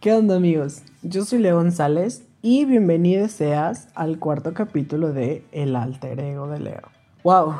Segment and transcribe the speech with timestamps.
[0.00, 0.80] ¿Qué onda amigos?
[1.02, 6.58] Yo soy Leo González y bienvenido seas al cuarto capítulo de El alter ego de
[6.58, 6.80] Leo.
[7.22, 7.56] ¡Wow!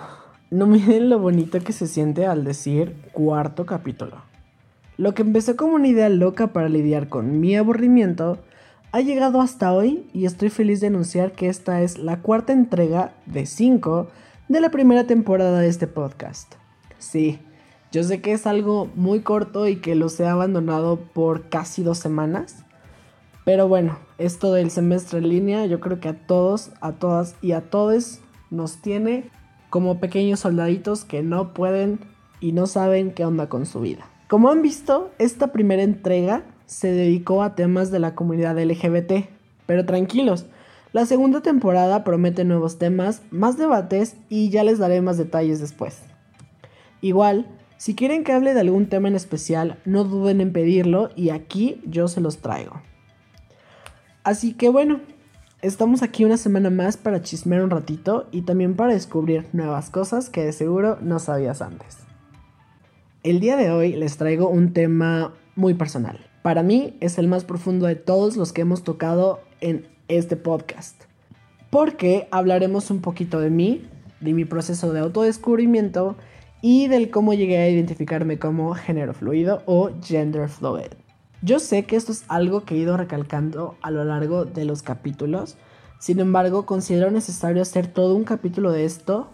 [0.51, 4.23] No miren lo bonito que se siente al decir cuarto capítulo.
[4.97, 8.39] Lo que empezó como una idea loca para lidiar con mi aburrimiento
[8.91, 13.13] ha llegado hasta hoy y estoy feliz de anunciar que esta es la cuarta entrega
[13.27, 14.09] de cinco
[14.49, 16.55] de la primera temporada de este podcast.
[16.97, 17.39] Sí,
[17.93, 21.99] yo sé que es algo muy corto y que los he abandonado por casi dos
[21.99, 22.65] semanas.
[23.45, 27.53] Pero bueno, esto del semestre en línea yo creo que a todos, a todas y
[27.53, 29.31] a todos nos tiene
[29.71, 32.01] como pequeños soldaditos que no pueden
[32.41, 34.07] y no saben qué onda con su vida.
[34.29, 39.29] Como han visto, esta primera entrega se dedicó a temas de la comunidad LGBT.
[39.67, 40.47] Pero tranquilos,
[40.93, 46.03] la segunda temporada promete nuevos temas, más debates y ya les daré más detalles después.
[47.01, 47.47] Igual,
[47.81, 51.81] si quieren que hable de algún tema en especial, no duden en pedirlo y aquí
[51.87, 52.83] yo se los traigo.
[54.23, 55.01] Así que bueno,
[55.63, 60.29] estamos aquí una semana más para chismear un ratito y también para descubrir nuevas cosas
[60.29, 61.97] que de seguro no sabías antes.
[63.23, 66.21] El día de hoy les traigo un tema muy personal.
[66.43, 71.05] Para mí es el más profundo de todos los que hemos tocado en este podcast.
[71.71, 73.89] Porque hablaremos un poquito de mí,
[74.21, 76.19] de mi proceso de autodescubrimiento
[76.63, 80.93] y del cómo llegué a identificarme como género fluido o gender fluid.
[81.43, 84.83] Yo sé que esto es algo que he ido recalcando a lo largo de los
[84.83, 85.57] capítulos,
[85.99, 89.31] sin embargo considero necesario hacer todo un capítulo de esto,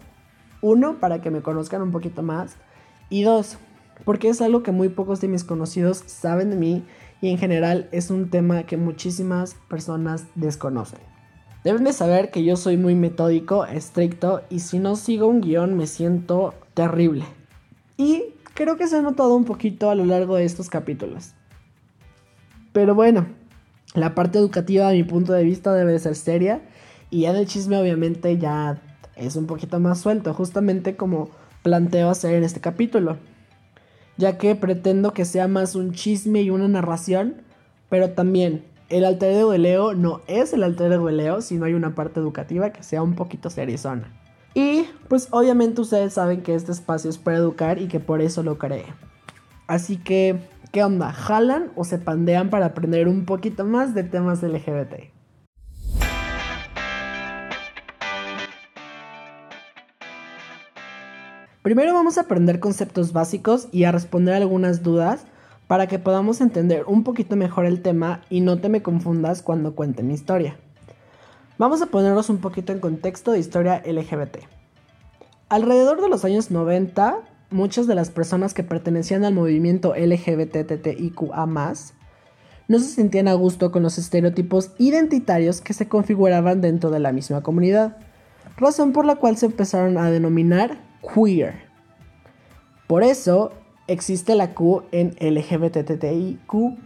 [0.61, 2.55] uno, para que me conozcan un poquito más,
[3.09, 3.57] y dos,
[4.05, 6.83] porque es algo que muy pocos de mis conocidos saben de mí
[7.21, 10.99] y en general es un tema que muchísimas personas desconocen.
[11.63, 15.75] Deben de saber que yo soy muy metódico, estricto y si no sigo un guion
[15.75, 17.25] me siento terrible.
[17.97, 21.33] Y creo que se ha notado un poquito a lo largo de estos capítulos.
[22.71, 23.25] Pero bueno,
[23.95, 26.61] la parte educativa a mi punto de vista debe ser seria
[27.09, 28.79] y ya del chisme obviamente ya
[29.15, 31.31] es un poquito más suelto, justamente como
[31.63, 33.17] planteo hacer en este capítulo.
[34.17, 37.41] Ya que pretendo que sea más un chisme y una narración,
[37.89, 41.65] pero también el alter ego de Leo no es el alter ego de Leo, sino
[41.65, 44.26] hay una parte educativa que sea un poquito seriezona.
[44.57, 48.41] Y pues obviamente ustedes saben que este espacio es para educar y que por eso
[48.41, 48.87] lo creé.
[49.67, 50.39] Así que,
[50.71, 51.13] ¿qué onda?
[51.13, 55.11] ¿Jalan o se pandean para aprender un poquito más de temas LGBT?
[61.61, 65.27] Primero vamos a aprender conceptos básicos y a responder algunas dudas
[65.67, 69.75] para que podamos entender un poquito mejor el tema y no te me confundas cuando
[69.75, 70.57] cuente mi historia.
[71.57, 74.45] Vamos a ponernos un poquito en contexto de historia LGBT.
[75.49, 77.17] Alrededor de los años 90,
[77.49, 81.47] muchas de las personas que pertenecían al movimiento LGBTTIQA
[82.67, 87.11] no se sentían a gusto con los estereotipos identitarios que se configuraban dentro de la
[87.11, 87.97] misma comunidad,
[88.57, 91.55] razón por la cual se empezaron a denominar queer.
[92.85, 93.53] Por eso,
[93.87, 96.77] existe la Q en LGBTTIQA.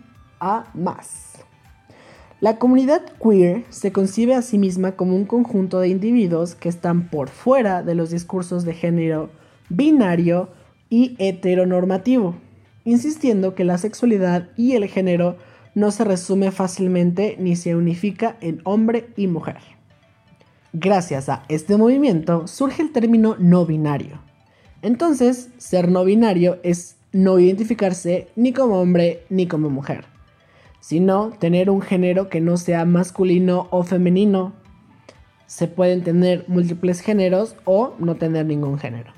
[2.42, 7.10] La comunidad queer se concibe a sí misma como un conjunto de individuos que están
[7.10, 9.30] por fuera de los discursos de género
[9.70, 10.50] binario
[10.90, 12.36] y heteronormativo,
[12.84, 15.38] insistiendo que la sexualidad y el género
[15.76, 19.58] no se resume fácilmente ni se unifica en hombre y mujer.
[20.74, 24.20] Gracias a este movimiento surge el término no binario,
[24.82, 30.06] entonces, ser no binario es no identificarse ni como hombre ni como mujer,
[30.82, 34.52] sino tener un género que no sea masculino o femenino.
[35.46, 39.14] Se pueden tener múltiples géneros o no tener ningún género.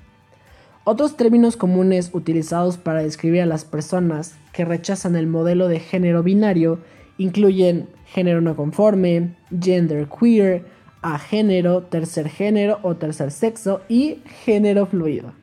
[0.83, 6.21] Otros términos comunes utilizados para describir a las personas que rechazan el modelo de género
[6.21, 6.79] binario
[7.17, 10.65] incluyen género no conforme, gender queer,
[11.01, 15.42] agénero, tercer género o tercer sexo y género fluido.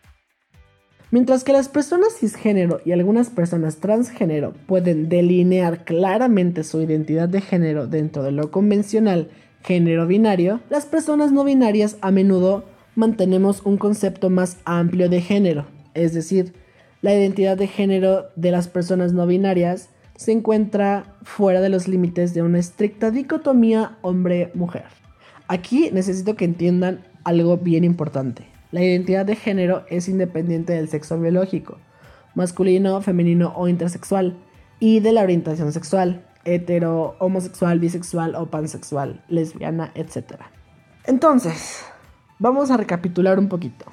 [1.12, 7.40] Mientras que las personas cisgénero y algunas personas transgénero pueden delinear claramente su identidad de
[7.40, 9.28] género dentro de lo convencional
[9.64, 12.64] género binario, las personas no binarias a menudo
[12.94, 16.54] mantenemos un concepto más amplio de género, es decir,
[17.02, 22.34] la identidad de género de las personas no binarias se encuentra fuera de los límites
[22.34, 24.84] de una estricta dicotomía hombre-mujer.
[25.48, 28.59] Aquí necesito que entiendan algo bien importante.
[28.70, 31.78] La identidad de género es independiente del sexo biológico,
[32.34, 34.36] masculino, femenino o intersexual,
[34.78, 40.36] y de la orientación sexual, hetero, homosexual, bisexual o pansexual, lesbiana, etc.
[41.04, 41.82] Entonces,
[42.38, 43.84] vamos a recapitular un poquito.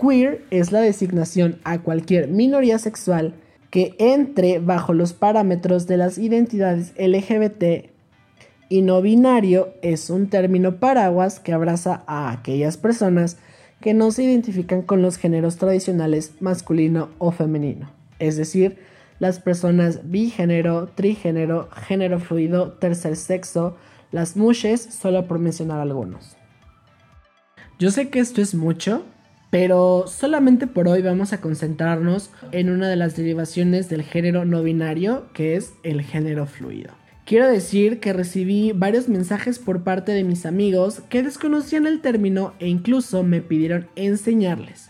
[0.00, 3.34] Queer es la designación a cualquier minoría sexual
[3.70, 7.90] que entre bajo los parámetros de las identidades LGBT
[8.68, 13.38] y no binario es un término paraguas que abraza a aquellas personas
[13.80, 18.78] que no se identifican con los géneros tradicionales masculino o femenino, es decir,
[19.18, 23.76] las personas bigénero, trigénero, género fluido, tercer sexo,
[24.12, 26.36] las mushes, solo por mencionar algunos.
[27.78, 29.04] Yo sé que esto es mucho,
[29.50, 34.62] pero solamente por hoy vamos a concentrarnos en una de las derivaciones del género no
[34.62, 36.92] binario, que es el género fluido.
[37.28, 42.54] Quiero decir que recibí varios mensajes por parte de mis amigos que desconocían el término
[42.58, 44.88] e incluso me pidieron enseñarles.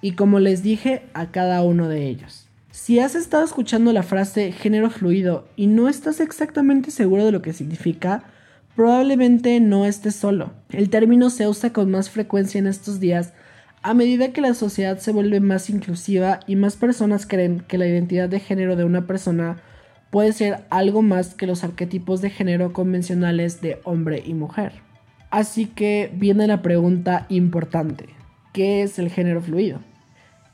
[0.00, 2.48] Y como les dije a cada uno de ellos.
[2.72, 7.40] Si has estado escuchando la frase género fluido y no estás exactamente seguro de lo
[7.40, 8.24] que significa,
[8.74, 10.54] probablemente no estés solo.
[10.70, 13.32] El término se usa con más frecuencia en estos días
[13.82, 17.86] a medida que la sociedad se vuelve más inclusiva y más personas creen que la
[17.86, 19.62] identidad de género de una persona
[20.10, 24.72] puede ser algo más que los arquetipos de género convencionales de hombre y mujer.
[25.30, 28.06] Así que viene la pregunta importante,
[28.52, 29.80] ¿qué es el género fluido?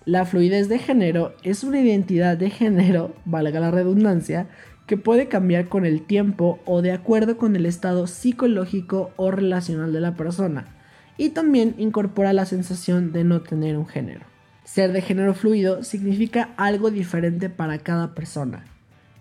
[0.05, 4.49] La fluidez de género es una identidad de género, valga la redundancia,
[4.87, 9.93] que puede cambiar con el tiempo o de acuerdo con el estado psicológico o relacional
[9.93, 10.75] de la persona,
[11.17, 14.27] y también incorpora la sensación de no tener un género.
[14.65, 18.65] Ser de género fluido significa algo diferente para cada persona,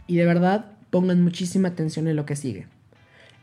[0.08, 2.68] y de verdad pongan muchísima atención en lo que sigue.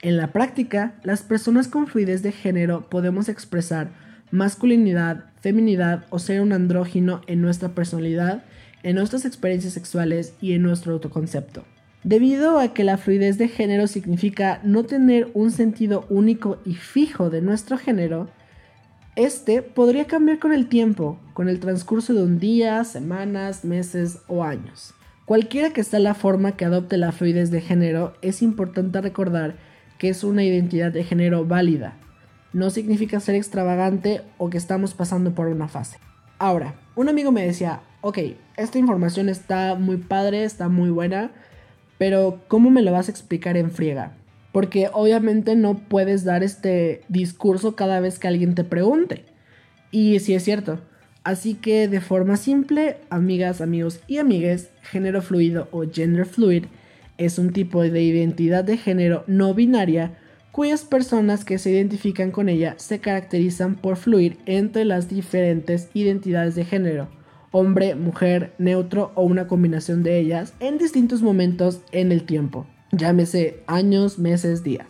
[0.00, 3.90] En la práctica, las personas con fluidez de género podemos expresar
[4.30, 8.44] masculinidad, feminidad o ser un andrógino en nuestra personalidad,
[8.82, 11.64] en nuestras experiencias sexuales y en nuestro autoconcepto.
[12.04, 17.28] Debido a que la fluidez de género significa no tener un sentido único y fijo
[17.28, 18.30] de nuestro género,
[19.16, 24.44] este podría cambiar con el tiempo, con el transcurso de un día, semanas, meses o
[24.44, 24.94] años.
[25.28, 29.56] Cualquiera que sea la forma que adopte la fluidez de género, es importante recordar
[29.98, 31.98] que es una identidad de género válida.
[32.54, 35.98] No significa ser extravagante o que estamos pasando por una fase.
[36.38, 38.20] Ahora, un amigo me decía, ok,
[38.56, 41.30] esta información está muy padre, está muy buena,
[41.98, 44.16] pero ¿cómo me lo vas a explicar en friega?
[44.50, 49.26] Porque obviamente no puedes dar este discurso cada vez que alguien te pregunte.
[49.90, 50.80] Y sí es cierto.
[51.28, 56.64] Así que de forma simple, amigas, amigos y amigues, género fluido o gender fluid
[57.18, 60.16] es un tipo de identidad de género no binaria
[60.52, 66.54] cuyas personas que se identifican con ella se caracterizan por fluir entre las diferentes identidades
[66.54, 67.10] de género
[67.50, 73.62] hombre, mujer, neutro o una combinación de ellas en distintos momentos en el tiempo, llámese
[73.66, 74.88] años, meses, días.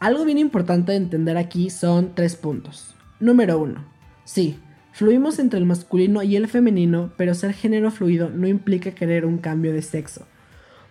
[0.00, 2.96] Algo bien importante de entender aquí son tres puntos.
[3.20, 3.84] Número 1.
[4.24, 4.58] Sí,
[4.98, 9.38] fluimos entre el masculino y el femenino, pero ser género fluido no implica querer un
[9.38, 10.26] cambio de sexo.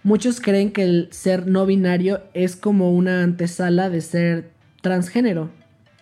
[0.01, 4.51] Muchos creen que el ser no binario es como una antesala de ser
[4.81, 5.49] transgénero.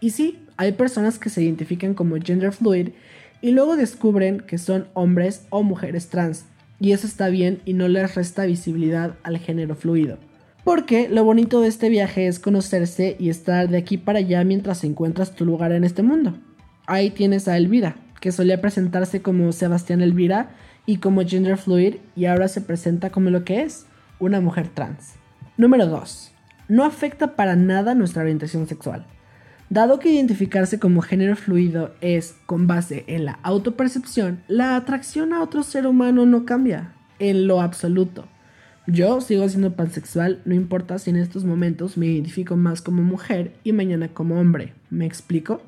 [0.01, 2.89] Y sí, hay personas que se identifican como gender fluid
[3.41, 6.45] y luego descubren que son hombres o mujeres trans.
[6.79, 10.19] Y eso está bien y no les resta visibilidad al género fluido.
[10.63, 14.83] Porque lo bonito de este viaje es conocerse y estar de aquí para allá mientras
[14.83, 16.35] encuentras tu lugar en este mundo.
[16.87, 20.49] Ahí tienes a Elvira, que solía presentarse como Sebastián Elvira
[20.85, 23.87] y como gender fluid y ahora se presenta como lo que es,
[24.19, 25.13] una mujer trans.
[25.57, 26.31] Número 2.
[26.67, 29.05] No afecta para nada nuestra orientación sexual.
[29.69, 35.41] Dado que identificarse como género fluido es con base en la autopercepción, la atracción a
[35.41, 38.27] otro ser humano no cambia en lo absoluto.
[38.85, 43.53] Yo sigo siendo pansexual, no importa si en estos momentos me identifico más como mujer
[43.63, 44.75] y mañana como hombre.
[44.91, 45.63] ¿Me explico?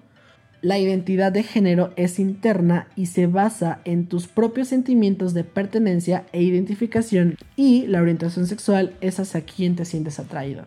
[0.68, 6.26] La identidad de género es interna y se basa en tus propios sentimientos de pertenencia
[6.34, 10.66] e identificación y la orientación sexual es hacia quien te sientes atraído.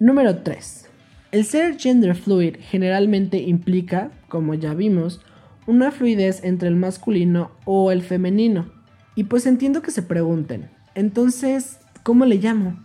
[0.00, 0.88] Número 3.
[1.30, 5.20] El ser gender fluid generalmente implica, como ya vimos,
[5.68, 8.72] una fluidez entre el masculino o el femenino.
[9.14, 12.84] Y pues entiendo que se pregunten, entonces, ¿cómo le llamo?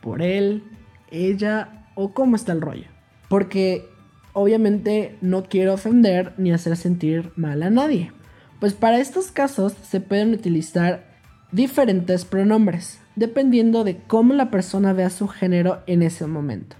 [0.00, 0.64] ¿Por él,
[1.10, 2.86] ella o cómo está el rollo?
[3.28, 3.84] Porque
[4.32, 8.12] obviamente no quiero ofender ni hacer sentir mal a nadie.
[8.60, 11.04] Pues para estos casos se pueden utilizar
[11.52, 16.76] diferentes pronombres, dependiendo de cómo la persona vea su género en ese momento.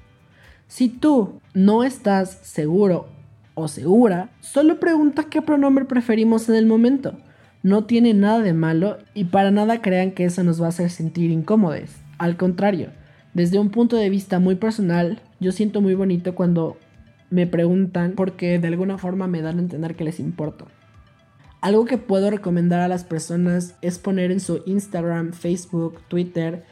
[0.69, 3.09] Si tú no estás seguro
[3.55, 7.19] o segura, solo pregunta qué pronombre preferimos en el momento.
[7.63, 10.91] No tiene nada de malo y para nada crean que eso nos va a hacer
[10.91, 11.91] sentir incómodos.
[12.19, 12.91] Al contrario,
[13.35, 16.79] desde un punto de vista muy personal, yo siento muy bonito cuando
[17.31, 20.67] me preguntan porque de alguna forma me dan a entender que les importo.
[21.61, 26.65] Algo que puedo recomendar a las personas es poner en su Instagram, Facebook, Twitter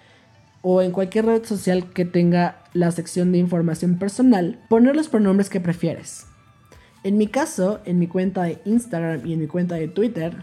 [0.63, 5.51] o en cualquier red social que tenga la sección de información personal, poner los pronombres
[5.51, 6.27] que prefieres.
[7.05, 10.37] En mi caso, en mi cuenta de Instagram y en mi cuenta de Twitter,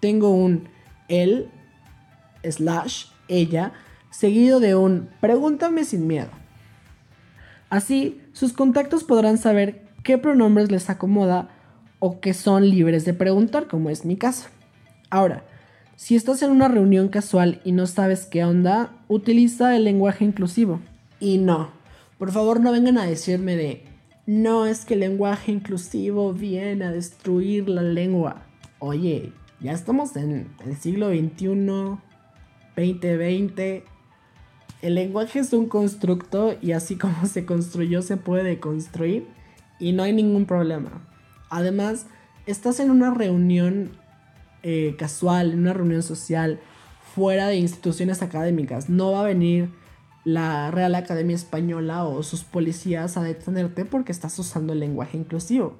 [0.00, 0.68] tengo un
[1.08, 1.48] él
[2.42, 3.72] slash ella
[4.10, 6.41] seguido de un pregúntame sin miedo.
[7.72, 11.48] Así, sus contactos podrán saber qué pronombres les acomoda
[12.00, 14.50] o que son libres de preguntar, como es mi caso.
[15.08, 15.42] Ahora,
[15.96, 20.80] si estás en una reunión casual y no sabes qué onda, utiliza el lenguaje inclusivo.
[21.18, 21.70] Y no,
[22.18, 23.86] por favor no vengan a decirme de,
[24.26, 28.42] no es que el lenguaje inclusivo viene a destruir la lengua.
[28.80, 31.96] Oye, ya estamos en el siglo XXI,
[32.76, 33.91] 2020.
[34.82, 39.26] El lenguaje es un constructo y así como se construyó se puede construir
[39.78, 41.08] y no hay ningún problema.
[41.50, 42.06] Además,
[42.46, 43.92] estás en una reunión
[44.64, 46.60] eh, casual, en una reunión social,
[47.14, 48.88] fuera de instituciones académicas.
[48.88, 49.70] No va a venir
[50.24, 55.78] la Real Academia Española o sus policías a detenerte porque estás usando el lenguaje inclusivo.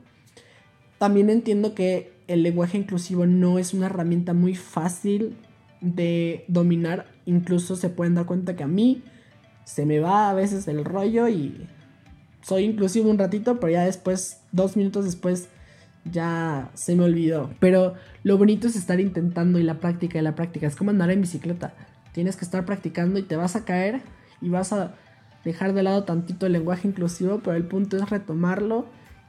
[0.99, 5.37] También entiendo que el lenguaje inclusivo no es una herramienta muy fácil
[5.80, 7.06] de dominar.
[7.26, 9.02] Incluso se pueden dar cuenta que a mí
[9.64, 11.69] se me va a veces el rollo y
[12.43, 15.49] soy inclusivo un ratito, pero ya después, dos minutos después,
[16.05, 17.50] ya se me olvidó.
[17.61, 20.67] Pero lo bonito es estar intentando y la práctica y la práctica.
[20.67, 21.75] Es como andar en bicicleta.
[22.12, 24.02] Tienes que estar practicando y te vas a caer
[24.41, 24.95] y vas a
[25.45, 28.87] dejar de lado tantito el lenguaje inclusivo, pero el punto es retomarlo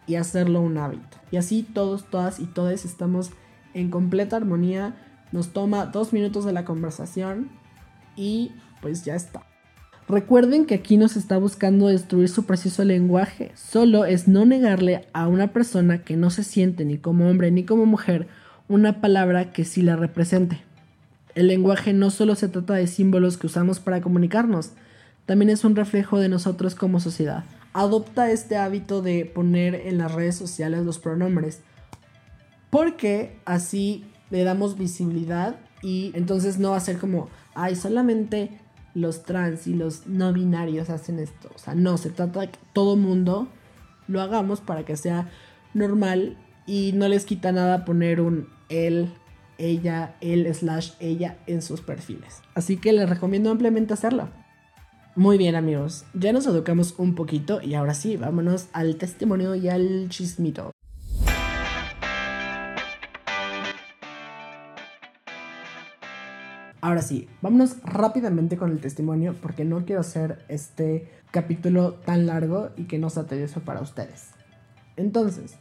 [0.07, 1.17] y hacerlo un hábito.
[1.31, 3.31] Y así todos, todas y todos estamos
[3.73, 4.95] en completa armonía.
[5.31, 7.49] Nos toma dos minutos de la conversación
[8.15, 8.51] y
[8.81, 9.43] pues ya está.
[10.07, 13.51] Recuerden que aquí nos está buscando destruir su precioso lenguaje.
[13.55, 17.63] Solo es no negarle a una persona que no se siente ni como hombre ni
[17.63, 18.27] como mujer
[18.67, 20.61] una palabra que sí la represente.
[21.35, 24.71] El lenguaje no solo se trata de símbolos que usamos para comunicarnos,
[25.25, 27.45] también es un reflejo de nosotros como sociedad.
[27.73, 31.61] Adopta este hábito de poner en las redes sociales los pronombres,
[32.69, 38.59] porque así le damos visibilidad y entonces no va a ser como, ay, solamente
[38.93, 41.49] los trans y los no binarios hacen esto.
[41.55, 43.47] O sea, no, se trata de que todo mundo
[44.07, 45.29] lo hagamos para que sea
[45.73, 49.11] normal y no les quita nada poner un él,
[49.57, 52.41] ella, él slash ella en sus perfiles.
[52.55, 54.29] Así que les recomiendo ampliamente hacerlo.
[55.15, 59.69] Muy bien amigos, ya nos educamos un poquito y ahora sí, vámonos al testimonio y
[59.69, 60.72] al chismito.
[66.83, 72.71] Ahora sí, vámonos rápidamente con el testimonio porque no quiero hacer este capítulo tan largo
[72.75, 74.31] y que no sea tedioso para ustedes.
[74.97, 75.55] Entonces,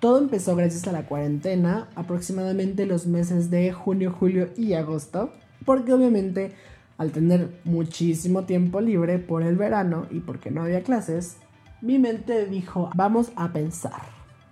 [0.00, 5.34] todo empezó gracias a la cuarentena, aproximadamente los meses de junio, julio y agosto,
[5.66, 6.52] porque obviamente
[6.96, 11.36] al tener muchísimo tiempo libre por el verano y porque no había clases,
[11.82, 14.06] mi mente dijo, vamos a pensar.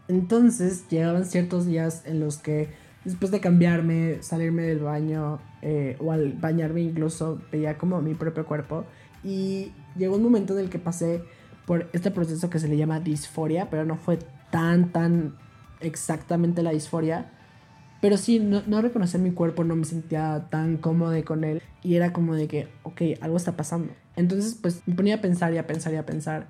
[0.06, 2.68] Entonces llegaban ciertos días en los que
[3.04, 8.44] después de cambiarme, salirme del baño eh, o al bañarme incluso veía como mi propio
[8.44, 8.84] cuerpo
[9.24, 11.22] y llegó un momento en el que pasé
[11.66, 14.18] por este proceso que se le llama disforia, pero no fue
[14.50, 15.36] tan, tan
[15.80, 17.30] exactamente la disforia.
[18.00, 21.62] Pero sí, no, no reconocer mi cuerpo, no me sentía tan cómodo con él.
[21.82, 23.92] Y era como de que, ok, algo está pasando.
[24.16, 26.48] Entonces, pues me ponía a pensar y a pensar y a pensar.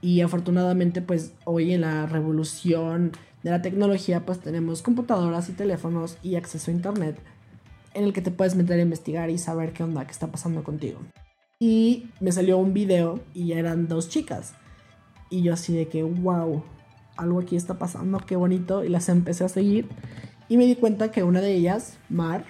[0.00, 6.16] Y afortunadamente, pues hoy en la revolución de la tecnología, pues tenemos computadoras y teléfonos
[6.22, 7.18] y acceso a internet
[7.94, 10.62] en el que te puedes meter a investigar y saber qué onda, qué está pasando
[10.62, 11.00] contigo.
[11.58, 14.54] Y me salió un video y eran dos chicas.
[15.30, 16.62] Y yo así de que, wow,
[17.16, 18.84] algo aquí está pasando, qué bonito.
[18.84, 19.88] Y las empecé a seguir.
[20.48, 22.44] Y me di cuenta que una de ellas, Mar,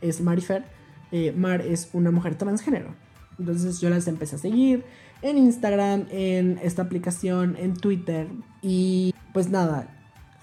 [0.00, 0.64] es Marifer.
[1.10, 2.94] Eh, Mar es una mujer transgénero.
[3.38, 4.84] Entonces yo las empecé a seguir
[5.22, 8.28] en Instagram, en esta aplicación, en Twitter.
[8.62, 10.01] Y pues nada,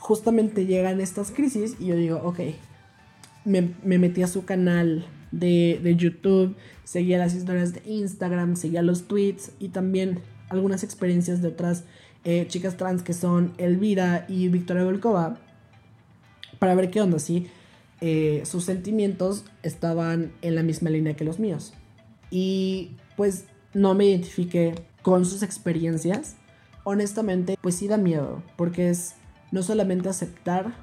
[0.09, 2.39] justamente llegan estas crisis y yo digo, ok,
[3.45, 9.07] me, metí a su canal de, de, YouTube, seguía las historias de Instagram, seguía los
[9.07, 11.83] tweets y también algunas experiencias de otras
[12.23, 15.37] eh, chicas trans que son Elvira y Victoria Volkova
[16.57, 17.45] para ver qué onda, si
[18.01, 21.75] eh, sus sentimientos estaban en la misma línea que los míos.
[22.31, 24.73] Y pues no me identifiqué
[25.03, 26.35] con sus experiencias.
[26.83, 29.13] Honestamente, pues sí da miedo, porque es
[29.51, 30.73] no solamente aceptar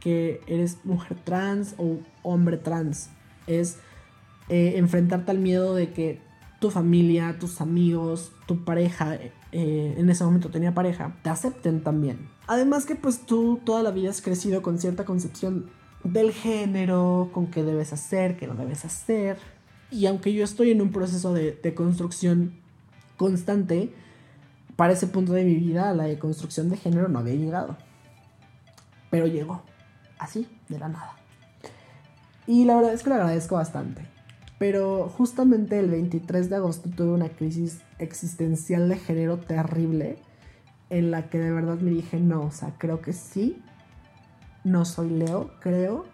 [0.00, 3.10] que eres mujer trans o hombre trans,
[3.46, 3.78] es
[4.48, 6.20] eh, enfrentarte al miedo de que
[6.60, 9.14] tu familia, tus amigos, tu pareja,
[9.52, 12.28] eh, en ese momento tenía pareja, te acepten también.
[12.46, 15.70] Además que pues tú toda la vida has crecido con cierta concepción
[16.04, 19.38] del género, con qué debes hacer, qué no debes hacer.
[19.90, 22.54] Y aunque yo estoy en un proceso de, de construcción
[23.16, 23.92] constante,
[24.76, 27.76] para ese punto de mi vida la deconstrucción de género no había llegado.
[29.10, 29.62] Pero llegó,
[30.18, 31.16] así, de la nada.
[32.46, 34.06] Y la verdad es que lo agradezco bastante.
[34.58, 40.18] Pero justamente el 23 de agosto tuve una crisis existencial de género terrible
[40.90, 43.62] en la que de verdad me dije, no, o sea, creo que sí,
[44.64, 46.06] no soy Leo, creo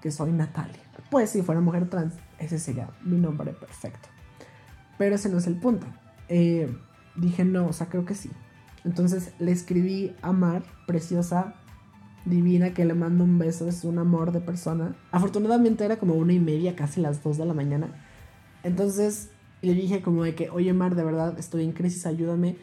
[0.00, 0.80] que soy Natalia.
[1.10, 4.08] Pues si fuera mujer trans, ese sería mi nombre perfecto.
[4.96, 5.86] Pero ese no es el punto.
[6.28, 6.74] Eh,
[7.16, 8.30] dije, no, o sea, creo que sí.
[8.84, 11.54] Entonces le escribí a Mar, preciosa,
[12.24, 14.96] divina, que le mando un beso, es un amor de persona.
[15.10, 17.88] Afortunadamente era como una y media, casi las dos de la mañana.
[18.62, 19.30] Entonces
[19.62, 22.56] le dije como de que, oye Mar, de verdad estoy en crisis, ayúdame.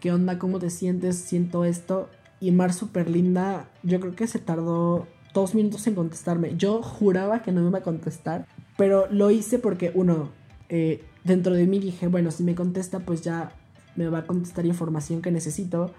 [0.00, 0.38] ¿Qué onda?
[0.38, 1.16] ¿Cómo te sientes?
[1.16, 2.08] Siento esto.
[2.40, 6.56] Y Mar, súper linda, yo creo que se tardó dos minutos en contestarme.
[6.56, 8.46] Yo juraba que no me iba a contestar,
[8.76, 10.30] pero lo hice porque, uno,
[10.68, 13.52] eh, dentro de mí dije, bueno, si me contesta, pues ya
[13.96, 15.92] me va a contestar información que necesito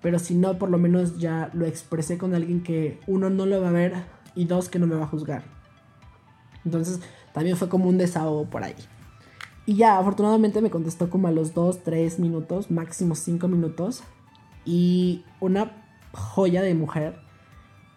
[0.00, 3.60] pero si no, por lo menos ya lo expresé con alguien que uno no lo
[3.60, 3.94] va a ver
[4.34, 5.42] y dos que no me va a juzgar.
[6.64, 7.00] Entonces
[7.32, 8.76] también fue como un desahogo por ahí.
[9.66, 14.02] Y ya, afortunadamente me contestó como a los 2, 3 minutos, máximo 5 minutos.
[14.64, 17.20] Y una joya de mujer.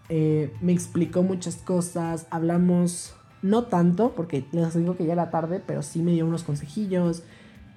[0.09, 5.61] Eh, me explicó muchas cosas, hablamos, no tanto, porque les digo que ya era tarde,
[5.65, 7.23] pero sí me dio unos consejillos,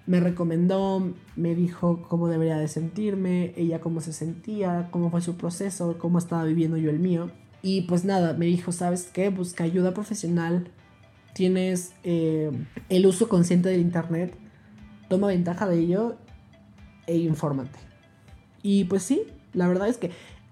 [0.06, 5.37] me recomendó, me dijo cómo debería de sentirme, ella cómo se sentía, cómo fue su
[5.37, 7.30] proceso, cómo estaba viviendo yo el mío.
[7.62, 9.30] Y pues nada, me dijo, ¿sabes qué?
[9.30, 10.68] Busca ayuda profesional,
[11.32, 12.50] tienes eh,
[12.90, 14.37] el uso consciente del Internet,
[15.08, 16.16] toma ventaja de ello
[17.06, 17.78] e infórmate.
[18.62, 19.23] Y pues sí,
[19.54, 20.11] la verdad es que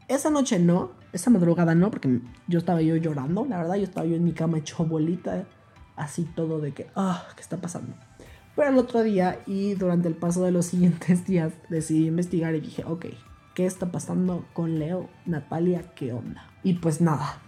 [0.09, 4.07] esa noche no, esa madrugada no, porque yo estaba yo llorando, la verdad, yo estaba
[4.07, 5.45] yo en mi cama hecho bolita,
[5.97, 7.95] así todo de que, ah, ¿qué está pasando?
[8.55, 12.61] Pero el otro día y durante el paso de los siguientes días decidí investigar y
[12.61, 13.07] dije, ok,
[13.55, 15.09] ¿qué está pasando con Leo?
[15.27, 16.51] Natalia, ¿qué onda?
[16.63, 17.41] Y pues nada,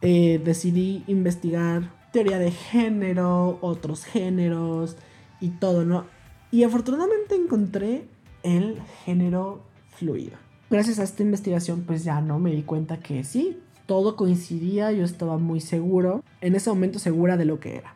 [0.00, 4.96] eh, decidí investigar teoría de género, otros géneros
[5.40, 6.04] y todo, ¿no?
[6.50, 8.06] Y afortunadamente encontré
[8.42, 9.62] el género
[9.96, 10.36] fluido.
[10.70, 15.04] Gracias a esta investigación pues ya no me di cuenta que sí, todo coincidía, yo
[15.04, 17.94] estaba muy seguro, en ese momento segura de lo que era,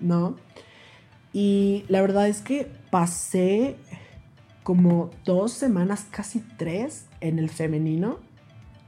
[0.00, 0.36] ¿no?
[1.32, 3.76] Y la verdad es que pasé
[4.62, 8.18] como dos semanas, casi tres, en el femenino.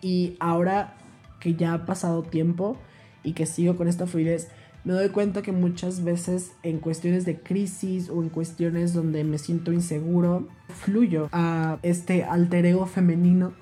[0.03, 0.95] Y ahora
[1.41, 2.77] que ya ha pasado tiempo
[3.23, 4.49] y que sigo con esta fluidez,
[4.85, 9.39] me doy cuenta que muchas veces en cuestiones de crisis o en cuestiones donde me
[9.39, 13.53] siento inseguro, fluyo a este alter ego femenino,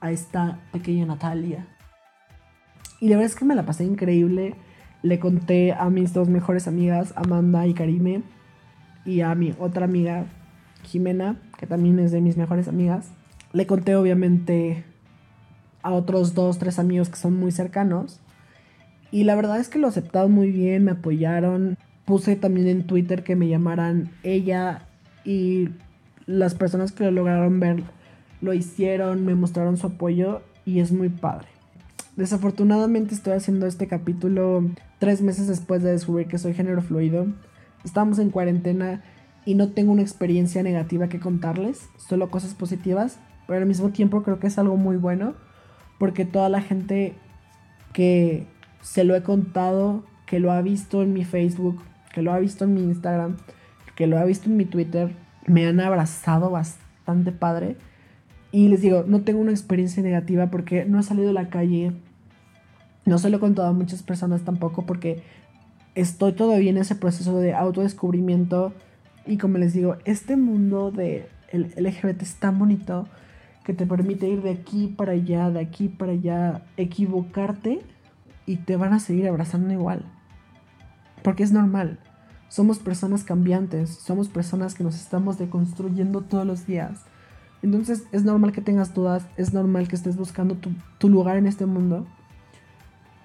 [0.00, 1.68] a esta pequeña Natalia.
[3.00, 4.56] Y la verdad es que me la pasé increíble
[5.02, 8.22] le conté a mis dos mejores amigas, Amanda y Karime,
[9.04, 10.26] y a mi otra amiga,
[10.82, 13.10] Jimena, que también es de mis mejores amigas.
[13.52, 14.84] Le conté obviamente
[15.82, 18.20] a otros dos, tres amigos que son muy cercanos.
[19.12, 21.78] Y la verdad es que lo aceptaron muy bien, me apoyaron.
[22.04, 24.88] Puse también en Twitter que me llamaran ella
[25.24, 25.70] y
[26.26, 27.82] las personas que lo lograron ver
[28.40, 31.48] lo hicieron, me mostraron su apoyo y es muy padre.
[32.16, 34.64] Desafortunadamente estoy haciendo este capítulo
[34.98, 37.26] tres meses después de descubrir que soy género fluido.
[37.84, 39.02] Estamos en cuarentena
[39.44, 44.22] y no tengo una experiencia negativa que contarles, solo cosas positivas, pero al mismo tiempo
[44.22, 45.34] creo que es algo muy bueno
[45.98, 47.14] porque toda la gente
[47.92, 48.46] que
[48.82, 51.80] se lo he contado, que lo ha visto en mi Facebook,
[52.12, 53.36] que lo ha visto en mi Instagram,
[53.94, 55.14] que lo ha visto en mi Twitter,
[55.46, 57.76] me han abrazado bastante padre.
[58.52, 61.92] Y les digo, no tengo una experiencia negativa porque no he salido a la calle,
[63.06, 65.22] no se lo he contado a muchas personas tampoco porque
[65.94, 68.74] estoy todavía en ese proceso de autodescubrimiento
[69.26, 73.08] y como les digo, este mundo de el LGBT es tan bonito
[73.64, 77.80] que te permite ir de aquí para allá, de aquí para allá, equivocarte
[78.44, 80.04] y te van a seguir abrazando igual.
[81.22, 81.98] Porque es normal.
[82.48, 87.04] Somos personas cambiantes, somos personas que nos estamos deconstruyendo todos los días.
[87.62, 91.46] Entonces es normal que tengas dudas, es normal que estés buscando tu, tu lugar en
[91.46, 92.06] este mundo.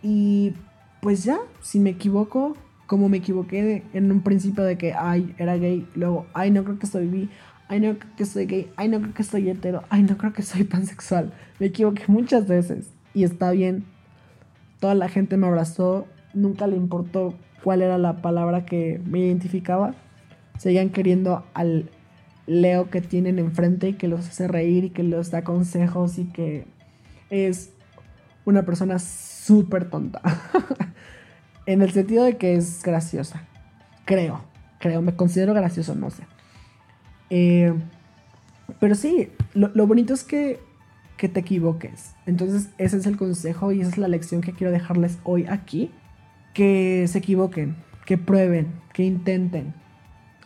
[0.04, 0.54] Y
[1.02, 2.56] pues ya, si me equivoco,
[2.88, 6.80] como me equivoqué en un principio de que, ay, era gay, luego, ay, no creo
[6.80, 7.30] que soy bi,
[7.68, 10.34] ay, no creo que soy gay, ay, no creo que soy hetero, ay, no creo
[10.34, 11.34] que soy pansexual.
[11.60, 13.86] Me equivoqué muchas veces y está bien.
[14.80, 17.34] Toda la gente me abrazó, nunca le importó
[17.64, 19.94] cuál era la palabra que me identificaba.
[20.58, 21.90] Seguían queriendo al
[22.48, 26.26] Leo que tienen enfrente y que los hace reír y que los da consejos y
[26.26, 26.66] que
[27.30, 27.72] es
[28.52, 30.22] una persona súper tonta.
[31.66, 33.44] en el sentido de que es graciosa.
[34.06, 34.42] Creo,
[34.80, 36.24] creo, me considero gracioso, no sé.
[37.30, 37.74] Eh,
[38.80, 40.60] pero sí, lo, bonito es que,
[41.18, 42.14] que te equivoques.
[42.26, 45.92] Entonces ese es el consejo y esa es la lección que quiero dejarles hoy aquí.
[46.54, 49.74] Que se equivoquen, que prueben, que intenten.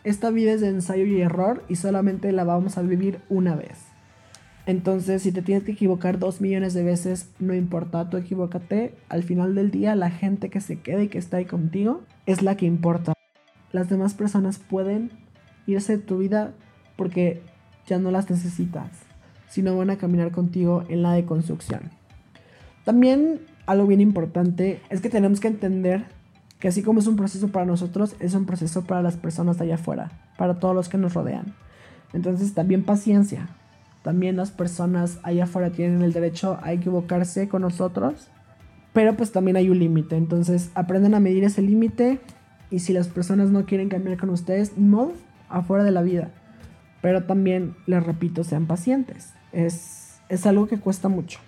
[0.04, 3.95] Esta vida es de ensayo y error y solamente la vamos a vivir una vez.
[4.66, 8.94] Entonces, si te tienes que equivocar dos millones de veces, no importa, tú equivócate.
[9.08, 12.42] Al final del día, la gente que se queda y que está ahí contigo es
[12.42, 13.12] la que importa.
[13.70, 15.12] Las demás personas pueden
[15.68, 16.52] irse de tu vida
[16.96, 17.42] porque
[17.86, 18.90] ya no las necesitas,
[19.48, 21.90] sino van a caminar contigo en la deconstrucción.
[22.84, 26.06] También algo bien importante es que tenemos que entender
[26.58, 29.64] que así como es un proceso para nosotros, es un proceso para las personas de
[29.64, 31.54] allá afuera, para todos los que nos rodean.
[32.12, 33.48] Entonces también paciencia,
[34.06, 38.28] también las personas allá afuera tienen el derecho a equivocarse con nosotros,
[38.92, 42.20] pero pues también hay un límite, entonces aprendan a medir ese límite
[42.70, 45.10] y si las personas no quieren cambiar con ustedes, no,
[45.48, 46.30] afuera de la vida.
[47.02, 49.32] Pero también, les repito, sean pacientes.
[49.50, 51.40] Es, es algo que cuesta mucho.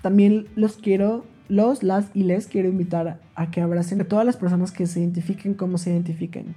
[0.00, 4.38] También los quiero, los, las y les quiero invitar a que abracen a todas las
[4.38, 6.54] personas que se identifiquen como se identifiquen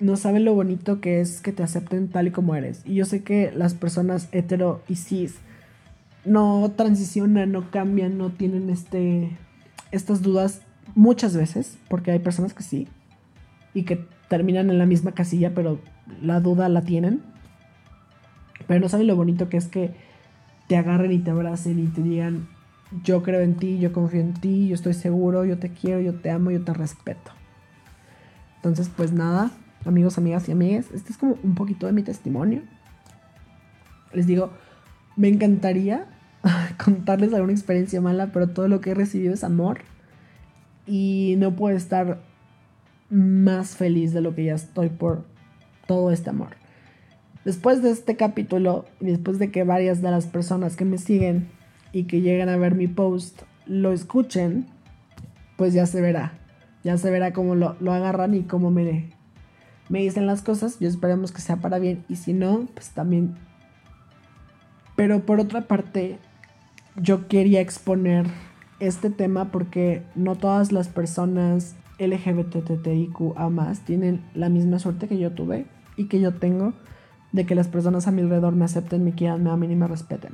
[0.00, 2.82] no saben lo bonito que es que te acepten tal y como eres.
[2.84, 5.36] Y yo sé que las personas hetero y cis
[6.24, 9.36] no transicionan, no cambian, no tienen este,
[9.90, 10.62] estas dudas
[10.94, 12.88] muchas veces, porque hay personas que sí,
[13.74, 15.78] y que terminan en la misma casilla, pero
[16.20, 17.22] la duda la tienen.
[18.66, 19.94] Pero no saben lo bonito que es que
[20.68, 22.48] te agarren y te abracen y te digan,
[23.04, 26.14] yo creo en ti, yo confío en ti, yo estoy seguro, yo te quiero, yo
[26.14, 27.32] te amo, yo te respeto.
[28.56, 29.50] Entonces, pues nada,
[29.84, 32.62] amigos, amigas y amigas, este es como un poquito de mi testimonio.
[34.12, 34.50] Les digo,
[35.16, 36.06] me encantaría
[36.84, 39.80] contarles alguna experiencia mala, pero todo lo que he recibido es amor.
[40.86, 42.20] Y no puedo estar
[43.08, 45.24] más feliz de lo que ya estoy por
[45.86, 46.56] todo este amor.
[47.44, 51.48] Después de este capítulo, y después de que varias de las personas que me siguen
[51.92, 54.66] y que llegan a ver mi post lo escuchen,
[55.56, 56.38] pues ya se verá.
[56.84, 59.12] Ya se verá cómo lo, lo agarran y cómo me,
[59.88, 63.36] me dicen las cosas, yo esperemos que sea para bien y si no, pues también.
[64.96, 66.18] Pero por otra parte,
[66.96, 68.26] yo quería exponer
[68.80, 75.32] este tema porque no todas las personas LGBTTIQA más tienen la misma suerte que yo
[75.32, 75.66] tuve
[75.96, 76.72] y que yo tengo
[77.32, 79.88] de que las personas a mi alrededor me acepten, me quieran, me amen y me
[79.88, 80.32] respeten.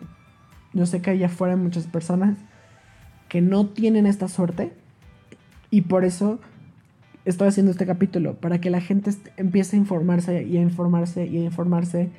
[0.72, 2.36] Yo sé que allá afuera hay muchas personas
[3.28, 4.72] que no tienen esta suerte
[5.70, 6.40] y por eso
[7.24, 11.38] estoy haciendo este capítulo para que la gente empiece a informarse y a informarse y
[11.38, 12.10] a informarse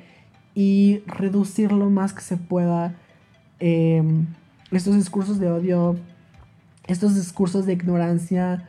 [0.54, 2.94] y reducir lo más que se pueda
[3.58, 4.26] em,
[4.70, 5.96] estos discursos de odio,
[6.86, 8.68] estos discursos de ignorancia,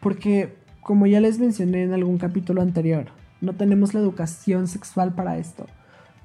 [0.00, 3.06] porque como ya les mencioné en algún capítulo anterior,
[3.40, 5.66] no tenemos la educación sexual para esto,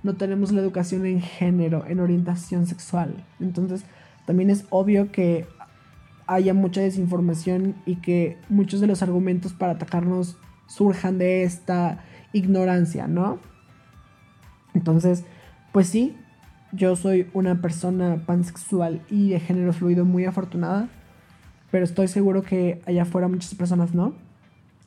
[0.04, 3.84] no tenemos la educación en género, en orientación sexual, entonces
[4.26, 5.48] también es obvio que
[6.30, 10.38] haya mucha desinformación y que muchos de los argumentos para atacarnos
[10.68, 13.39] surjan de esta ignorancia, ¿no?
[14.76, 15.26] Entonces,
[15.72, 16.15] pues sí,
[16.72, 20.88] yo soy una persona pansexual y de género fluido muy afortunada,
[21.72, 24.13] pero estoy seguro que allá afuera muchas personas no.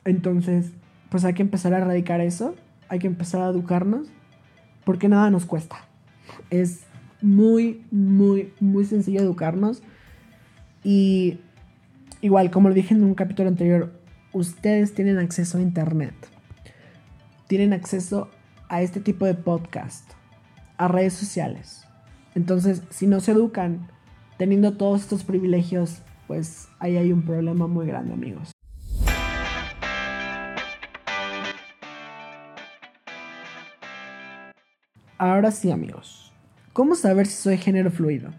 [0.05, 0.71] Entonces,
[1.09, 2.55] pues hay que empezar a erradicar eso,
[2.87, 4.07] hay que empezar a educarnos,
[4.85, 5.75] porque nada nos cuesta.
[6.49, 6.85] Es
[7.21, 9.83] muy, muy, muy sencillo educarnos
[10.83, 11.39] y
[12.21, 13.93] igual, como lo dije en un capítulo anterior,
[14.33, 16.15] ustedes tienen acceso a Internet.
[17.47, 18.29] Tienen acceso
[18.67, 20.11] a este tipo de podcast,
[20.77, 21.85] a redes sociales.
[22.35, 23.87] Entonces, si no se educan
[24.37, 28.51] teniendo todos estos privilegios, pues ahí hay un problema muy grande, amigos.
[35.17, 36.33] Ahora sí, amigos.
[36.73, 38.33] ¿Cómo saber si soy género fluido?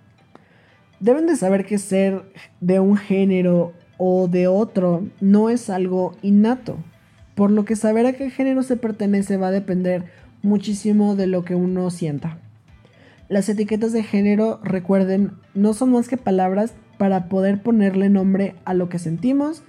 [1.00, 2.22] Deben de saber que ser
[2.60, 6.76] de un género o de otro no es algo innato,
[7.34, 10.04] por lo que saber a qué género se pertenece va a depender
[10.42, 12.38] muchísimo de lo que uno sienta.
[13.28, 18.74] Las etiquetas de género, recuerden, no son más que palabras para poder ponerle nombre a
[18.74, 19.62] lo que sentimos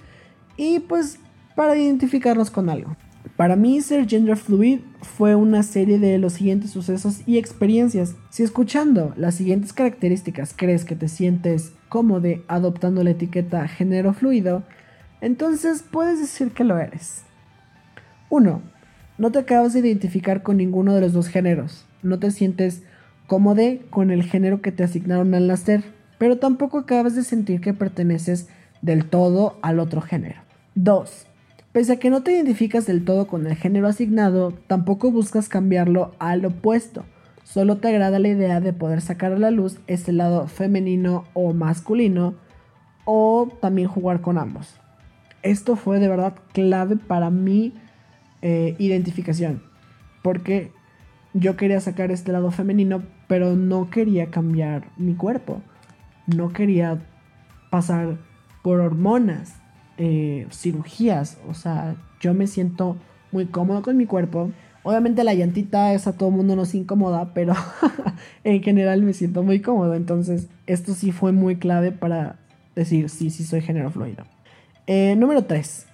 [0.56, 1.18] y pues
[1.54, 2.96] para identificarnos con algo.
[3.36, 8.14] Para mí, ser gender fluid fue una serie de los siguientes sucesos y experiencias.
[8.30, 14.62] Si escuchando las siguientes características crees que te sientes cómodo adoptando la etiqueta género fluido,
[15.20, 17.24] entonces puedes decir que lo eres.
[18.30, 18.62] 1.
[19.18, 21.84] No te acabas de identificar con ninguno de los dos géneros.
[22.02, 22.82] No te sientes
[23.26, 25.84] cómodo con el género que te asignaron al nacer.
[26.18, 28.48] pero tampoco acabas de sentir que perteneces
[28.80, 30.40] del todo al otro género.
[30.74, 31.26] 2.
[31.76, 36.14] Pese a que no te identificas del todo con el género asignado, tampoco buscas cambiarlo
[36.18, 37.04] al opuesto.
[37.44, 41.52] Solo te agrada la idea de poder sacar a la luz ese lado femenino o
[41.52, 42.32] masculino
[43.04, 44.80] o también jugar con ambos.
[45.42, 47.74] Esto fue de verdad clave para mi
[48.40, 49.62] eh, identificación
[50.22, 50.72] porque
[51.34, 55.60] yo quería sacar este lado femenino pero no quería cambiar mi cuerpo.
[56.26, 57.02] No quería
[57.68, 58.16] pasar
[58.62, 59.60] por hormonas,
[59.98, 61.38] eh, cirugías.
[61.48, 62.96] O sea, yo me siento
[63.32, 64.50] muy cómodo con mi cuerpo.
[64.82, 67.54] Obviamente la llantita esa a todo el mundo nos incomoda, pero
[68.44, 69.94] en general me siento muy cómodo.
[69.94, 72.38] Entonces, esto sí fue muy clave para
[72.74, 74.24] decir, sí, sí soy género fluido.
[74.86, 75.86] Eh, número 3.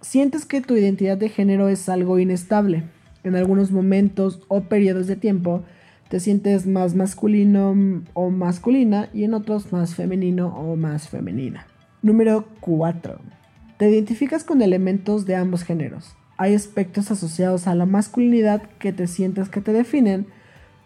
[0.00, 2.82] Sientes que tu identidad de género es algo inestable.
[3.22, 5.62] En algunos momentos o periodos de tiempo
[6.08, 11.66] te sientes más masculino o masculina y en otros más femenino o más femenina.
[12.02, 13.41] Número 4.
[13.82, 16.14] Te identificas con elementos de ambos géneros.
[16.36, 20.28] Hay aspectos asociados a la masculinidad que te sientes que te definen,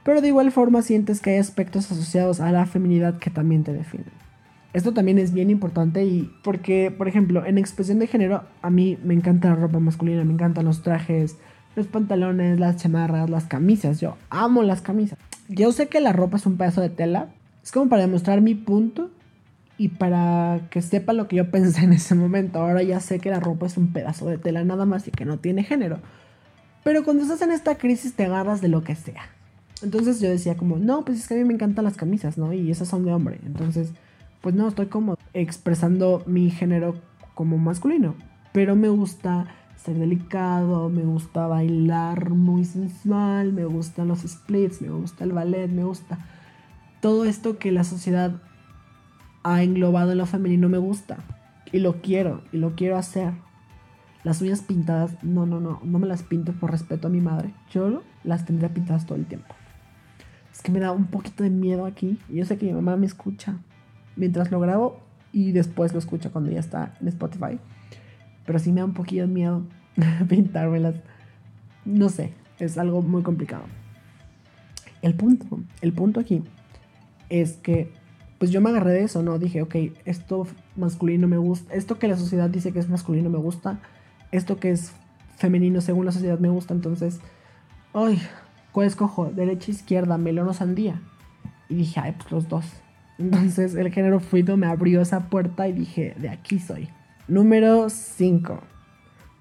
[0.03, 3.75] pero de igual forma sientes que hay aspectos asociados a la feminidad que también te
[3.75, 4.07] definen.
[4.73, 8.97] Esto también es bien importante y porque, por ejemplo, en expresión de género, a mí
[9.05, 11.37] me encanta la ropa masculina, me encantan los trajes,
[11.75, 14.01] los pantalones, las chamarras, las camisas.
[14.01, 15.19] Yo amo las camisas.
[15.51, 17.29] Yo sé que la ropa es un pedazo de tela.
[17.63, 19.11] Es como para demostrar mi punto
[19.79, 22.61] y para que sepa lo que yo pensé en ese momento.
[22.61, 25.25] Ahora ya sé que la ropa es un pedazo de tela nada más y que
[25.25, 25.99] no tiene género.
[26.85, 29.23] Pero cuando estás en esta crisis te agarras de lo que sea.
[29.83, 32.53] Entonces yo decía como, no, pues es que a mí me encantan las camisas, ¿no?
[32.53, 33.41] Y esas son de hombre.
[33.45, 33.93] Entonces,
[34.41, 36.95] pues no, estoy como expresando mi género
[37.35, 38.15] como masculino.
[38.53, 44.89] Pero me gusta ser delicado, me gusta bailar muy sensual, me gustan los splits, me
[44.89, 46.19] gusta el ballet, me gusta
[47.01, 48.41] todo esto que la sociedad
[49.47, 51.19] ha englobado en lo femenino me gusta
[51.71, 53.33] y lo quiero y lo quiero hacer.
[54.25, 57.55] Las uñas pintadas, no, no, no, no me las pinto por respeto a mi madre.
[57.71, 59.55] Yo las tendría pintadas todo el tiempo.
[60.53, 62.19] Es que me da un poquito de miedo aquí.
[62.29, 63.59] Yo sé que mi mamá me escucha
[64.17, 64.99] mientras lo grabo
[65.31, 67.61] y después lo escucha cuando ya está en Spotify.
[68.47, 69.63] Pero sí me da un poquito de miedo
[70.29, 70.97] pintármelas.
[71.85, 73.63] No sé, es algo muy complicado.
[75.03, 76.43] El punto, el punto aquí
[77.29, 77.93] es que
[78.39, 79.39] pues yo me agarré de eso, ¿no?
[79.39, 80.47] Dije, ok, esto
[80.77, 83.81] masculino me gusta, esto que la sociedad dice que es masculino me gusta,
[84.31, 84.93] esto que es
[85.37, 87.21] femenino según la sociedad me gusta, entonces,
[87.95, 88.21] ay,
[88.73, 89.27] ¿cuál escojo?
[89.27, 91.01] Derecha, izquierda, melón o sandía.
[91.69, 92.67] Y dije, ay, pues los dos.
[93.19, 96.89] Entonces el género fluido me abrió esa puerta y dije, de aquí soy.
[97.29, 98.61] Número 5.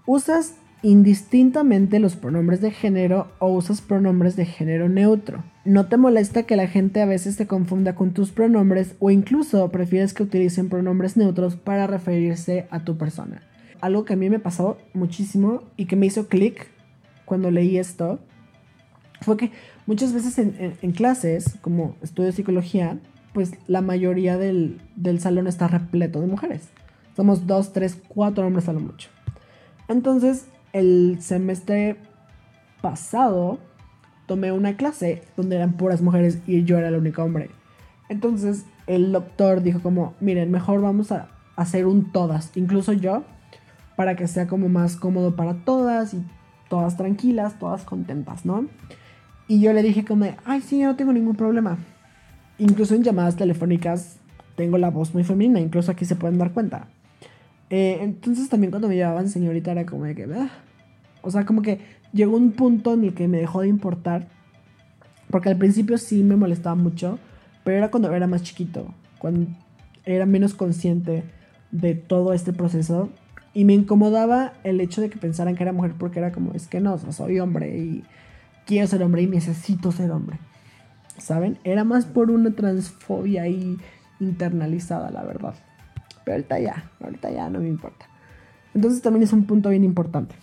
[0.05, 5.43] Usas indistintamente los pronombres de género o usas pronombres de género neutro.
[5.63, 9.67] No te molesta que la gente a veces te confunda con tus pronombres o incluso
[9.71, 13.41] prefieres que utilicen pronombres neutros para referirse a tu persona.
[13.81, 16.67] Algo que a mí me pasó muchísimo y que me hizo clic
[17.25, 18.19] cuando leí esto
[19.21, 19.51] fue que
[19.87, 22.99] muchas veces en, clases, como estudio psicología,
[23.33, 26.69] pues la mayoría del, del salón está repleto de mujeres.
[27.15, 29.09] Somos dos, tres, cuatro hombres a lo mucho.
[29.87, 30.45] Entonces,
[30.75, 31.95] el semestre
[32.81, 33.59] pasado
[34.25, 37.49] tomé una clase donde eran puras mujeres y yo era el único hombre.
[38.09, 43.23] Entonces, el doctor dijo como, miren, mejor vamos a hacer un todas, incluso yo,
[43.95, 46.21] para que sea como más cómodo para todas y
[46.67, 48.67] todas tranquilas, todas contentas, ¿no?
[49.47, 51.77] Y yo le dije como, ay, sí, yo no tengo ningún problema.
[52.57, 54.17] Incluso en llamadas telefónicas
[54.57, 56.89] tengo la voz muy femenina, incluso aquí se pueden dar cuenta.
[57.69, 60.64] Eh, entonces también cuando me llamaban señorita era como de que, ah".
[61.25, 61.79] O sea, como que
[62.13, 64.27] llegó un punto en el que me dejó de importar,
[65.29, 67.19] porque al principio sí me molestaba mucho,
[67.63, 69.47] pero era cuando era más chiquito, cuando
[70.05, 71.23] era menos consciente
[71.71, 73.09] de todo este proceso
[73.53, 76.67] y me incomodaba el hecho de que pensaran que era mujer porque era como, es
[76.67, 78.03] que no, soy hombre y
[78.65, 80.39] quiero ser hombre y necesito ser hombre.
[81.17, 81.57] ¿Saben?
[81.63, 83.77] Era más por una transfobia ahí
[84.19, 85.55] internalizada, la verdad.
[86.25, 88.07] Pero ahorita ya, ahorita ya no me importa.
[88.73, 90.35] Entonces también es un punto bien importante.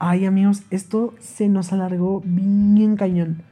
[0.00, 3.42] Ay amigos, esto se nos alargó bien cañón.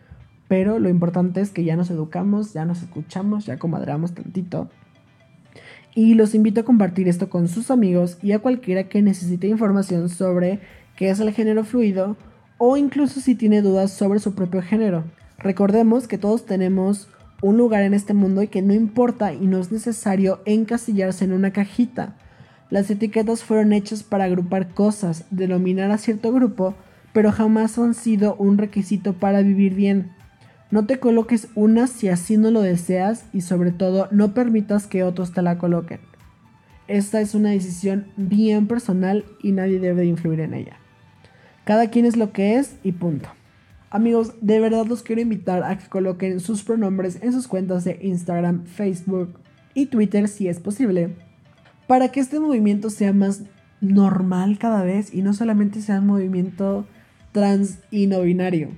[0.49, 4.71] Pero lo importante es que ya nos educamos, ya nos escuchamos, ya comadreamos tantito.
[5.95, 10.09] Y los invito a compartir esto con sus amigos y a cualquiera que necesite información
[10.09, 10.61] sobre
[10.95, 12.17] qué es el género fluido
[12.59, 15.05] o incluso si tiene dudas sobre su propio género.
[15.39, 17.09] Recordemos que todos tenemos
[17.43, 21.33] un lugar en este mundo y que no importa y no es necesario encasillarse en
[21.33, 22.17] una cajita.
[22.69, 26.75] Las etiquetas fueron hechas para agrupar cosas, denominar a cierto grupo,
[27.13, 30.13] pero jamás han sido un requisito para vivir bien.
[30.71, 35.05] No te coloques una si así no lo deseas y sobre todo no permitas que
[35.05, 36.01] otros te la coloquen.
[36.89, 40.77] Esta es una decisión bien personal y nadie debe influir en ella.
[41.65, 43.29] Cada quien es lo que es y punto.
[43.91, 47.99] Amigos, de verdad los quiero invitar a que coloquen sus pronombres en sus cuentas de
[48.03, 49.39] Instagram, Facebook
[49.73, 51.15] y Twitter si es posible,
[51.87, 53.43] para que este movimiento sea más
[53.81, 56.87] normal cada vez y no solamente sea un movimiento
[57.33, 58.71] trans y no binario.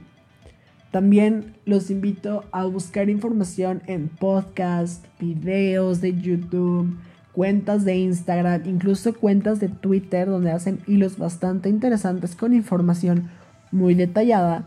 [0.90, 6.97] También los invito a buscar información en podcast, videos de YouTube,
[7.33, 13.31] cuentas de Instagram, incluso cuentas de Twitter donde hacen hilos bastante interesantes con información
[13.71, 14.66] muy detallada.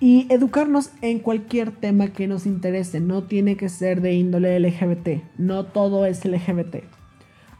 [0.00, 5.22] Y educarnos en cualquier tema que nos interese, no tiene que ser de índole LGBT,
[5.38, 6.84] no todo es LGBT.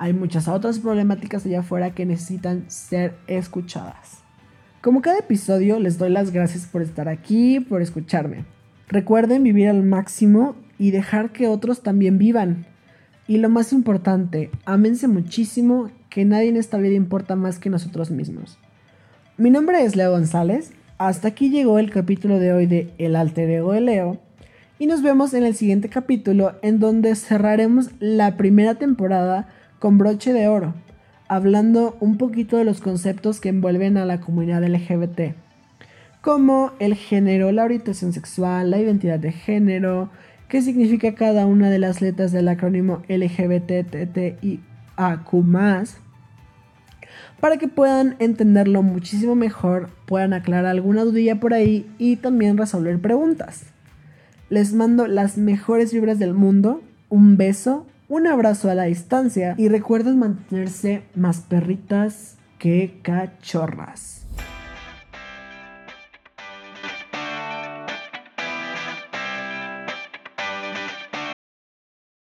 [0.04, 4.18] Hay muchas otras problemáticas allá afuera que necesitan ser escuchadas.
[4.82, 8.44] Como cada episodio, les doy las gracias por estar aquí, por escucharme.
[8.86, 12.66] Recuerden vivir al máximo y dejar que otros también vivan.
[13.26, 18.10] Y lo más importante, ámense muchísimo, que nadie en esta vida importa más que nosotros
[18.10, 18.58] mismos.
[19.38, 23.48] Mi nombre es Leo González, hasta aquí llegó el capítulo de hoy de El alter
[23.48, 24.20] ego de Leo,
[24.78, 29.48] y nos vemos en el siguiente capítulo en donde cerraremos la primera temporada
[29.84, 30.72] con broche de oro,
[31.28, 35.34] hablando un poquito de los conceptos que envuelven a la comunidad LGBT,
[36.22, 40.08] como el género, la orientación sexual, la identidad de género,
[40.48, 44.58] qué significa cada una de las letras del acrónimo LGBTTIAQ+,
[47.38, 52.98] para que puedan entenderlo muchísimo mejor, puedan aclarar alguna dudilla por ahí y también resolver
[53.02, 53.66] preguntas.
[54.48, 59.68] Les mando las mejores vibras del mundo, un beso, un abrazo a la distancia y
[59.68, 64.13] recuerden mantenerse más perritas que cachorras.